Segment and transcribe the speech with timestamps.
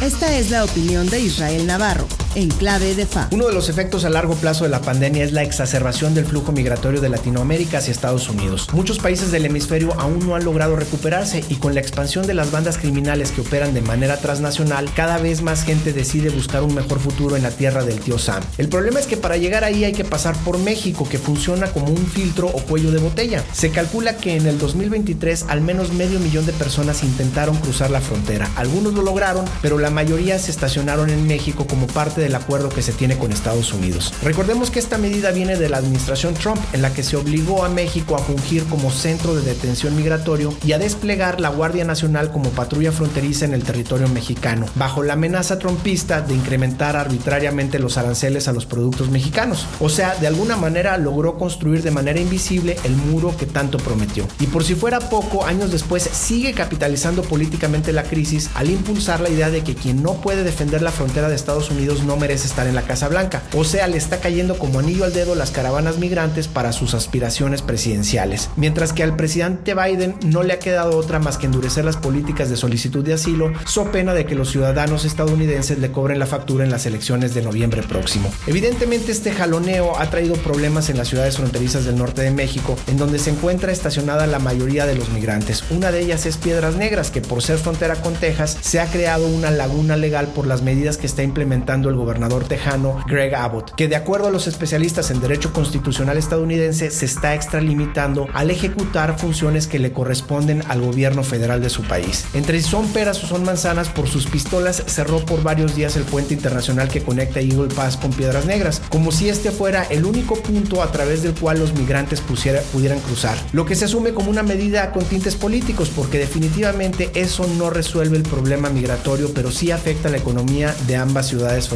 [0.00, 3.28] Esta es la opinión de Israel Navarro, en clave de FA.
[3.32, 6.52] Uno de los efectos a largo plazo de la pandemia es la exacerbación del flujo
[6.52, 8.68] migratorio de Latinoamérica hacia Estados Unidos.
[8.72, 12.50] Muchos países del hemisferio aún no han logrado recuperarse y con la expansión de las
[12.50, 16.98] bandas criminales que operan de manera transnacional, cada vez más gente decide buscar un mejor
[16.98, 18.42] futuro en la tierra del tío Sam.
[18.58, 21.86] El problema es que para llegar ahí hay que pasar por México, que funciona como
[21.86, 23.44] un filtro o cuello de botella.
[23.52, 28.00] Se calcula que en el 2023 al menos medio millón de personas intentaron cruzar la
[28.00, 28.50] frontera.
[28.56, 32.82] Algunos lo lograron, pero la mayoría se estacionaron en México como parte del acuerdo que
[32.82, 34.12] se tiene con Estados Unidos.
[34.22, 37.68] Recordemos que esta medida viene de la administración Trump, en la que se obligó a
[37.68, 42.48] México a fungir como centro de detención migratorio y a desplegar la Guardia Nacional como
[42.50, 48.48] patrulla fronteriza en el territorio mexicano, bajo la amenaza trumpista de incrementar arbitrariamente los aranceles
[48.48, 49.66] a los productos mexicanos.
[49.80, 54.26] O sea, de alguna manera logró construir de manera invisible el muro que tanto prometió.
[54.40, 59.28] Y por si fuera poco, años después sigue capitalizando políticamente la crisis al impulsar la
[59.28, 62.66] idea de que quien no puede defender la frontera de Estados Unidos no merece estar
[62.66, 63.42] en la Casa Blanca.
[63.54, 67.62] O sea, le está cayendo como anillo al dedo las caravanas migrantes para sus aspiraciones
[67.62, 68.50] presidenciales.
[68.56, 72.50] Mientras que al presidente Biden no le ha quedado otra más que endurecer las políticas
[72.50, 76.64] de solicitud de asilo, so pena de que los ciudadanos estadounidenses le cobren la factura
[76.64, 78.32] en las elecciones de noviembre próximo.
[78.46, 82.96] Evidentemente este jaloneo ha traído problemas en las ciudades fronterizas del norte de México, en
[82.96, 85.64] donde se encuentra estacionada la mayoría de los migrantes.
[85.70, 89.26] Una de ellas es Piedras Negras, que por ser frontera con Texas se ha creado
[89.26, 93.88] una laguna legal por las medidas que está implementando el gobernador tejano Greg Abbott, que
[93.88, 99.66] de acuerdo a los especialistas en derecho constitucional estadounidense se está extralimitando al ejecutar funciones
[99.66, 102.26] que le corresponden al gobierno federal de su país.
[102.34, 106.04] Entre si son peras o son manzanas, por sus pistolas cerró por varios días el
[106.04, 110.34] puente internacional que conecta Eagle Pass con Piedras Negras, como si este fuera el único
[110.36, 114.42] punto a través del cual los migrantes pudieran cruzar, lo que se asume como una
[114.42, 120.08] medida con tintes políticos porque definitivamente eso no resuelve el problema migratorio, pero sí afecta
[120.08, 121.68] la economía de ambas ciudades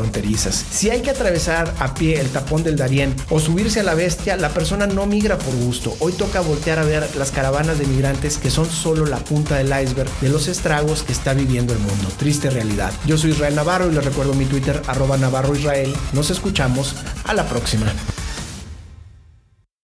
[0.71, 4.37] Si hay que atravesar a pie el tapón del Darién o subirse a la bestia,
[4.37, 5.97] la persona no migra por gusto.
[6.01, 9.69] Hoy toca voltear a ver las caravanas de migrantes que son solo la punta del
[9.69, 12.09] iceberg de los estragos que está viviendo el mundo.
[12.19, 12.93] Triste realidad.
[13.07, 15.95] Yo soy Israel Navarro y les recuerdo mi Twitter arroba Navarro Israel.
[16.13, 16.95] Nos escuchamos
[17.25, 17.87] a la próxima.